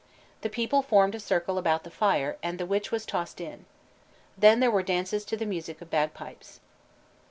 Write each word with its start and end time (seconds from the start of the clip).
The 0.41 0.49
people 0.49 0.81
formed 0.81 1.13
a 1.13 1.19
circle 1.19 1.59
about 1.59 1.83
the 1.83 1.91
fire, 1.91 2.35
and 2.41 2.57
the 2.57 2.65
witch 2.65 2.91
was 2.91 3.05
tossed 3.05 3.39
in. 3.39 3.65
Then 4.35 4.59
there 4.59 4.71
were 4.71 4.81
dances 4.81 5.23
to 5.25 5.37
the 5.37 5.45
music 5.45 5.79
of 5.79 5.91
bag 5.91 6.15
pipes. 6.15 6.59